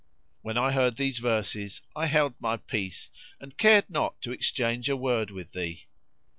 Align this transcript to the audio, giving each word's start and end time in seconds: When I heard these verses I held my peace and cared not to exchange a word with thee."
When 0.41 0.57
I 0.57 0.71
heard 0.71 0.95
these 0.97 1.19
verses 1.19 1.79
I 1.95 2.07
held 2.07 2.33
my 2.39 2.57
peace 2.57 3.11
and 3.39 3.55
cared 3.55 3.87
not 3.91 4.19
to 4.23 4.31
exchange 4.31 4.89
a 4.89 4.97
word 4.97 5.29
with 5.29 5.51
thee." 5.53 5.85